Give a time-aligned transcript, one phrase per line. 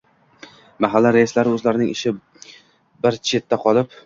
[0.85, 2.15] mahalla raislari o‘zlarining ishi
[3.05, 3.97] bir chetda qolib